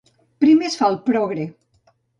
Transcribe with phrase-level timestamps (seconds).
[0.45, 1.49] Primer es fa el progre.